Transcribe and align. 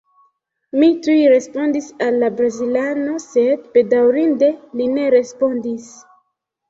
Mi 0.83 0.87
tuj 1.07 1.17
respondis 1.33 1.89
al 2.07 2.17
la 2.25 2.31
brazilano, 2.41 3.13
sed 3.29 3.69
bedaŭrinde 3.79 4.51
li 4.81 4.89
ne 4.99 5.05
respondis. 5.17 5.93